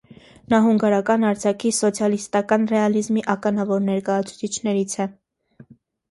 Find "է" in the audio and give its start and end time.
5.05-5.07